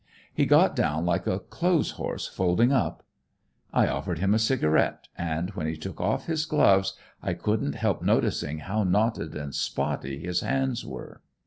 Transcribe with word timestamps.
He 0.33 0.47
got 0.47 0.75
down 0.75 1.05
like 1.05 1.27
a 1.27 1.37
clothes 1.37 1.91
horse 1.91 2.25
folding 2.25 2.71
up. 2.71 3.03
I 3.71 3.87
offered 3.87 4.17
him 4.17 4.33
a 4.33 4.39
cigarette, 4.39 5.07
and 5.15 5.51
when 5.51 5.67
he 5.67 5.77
took 5.77 6.01
off 6.01 6.25
his 6.25 6.47
gloves 6.47 6.95
I 7.21 7.35
couldn't 7.35 7.75
help 7.75 8.01
noticing 8.01 8.57
how 8.61 8.83
knotted 8.83 9.35
and 9.35 9.53
spotty 9.53 10.17
his 10.17 10.39
hands 10.41 10.83
were. 10.83 11.21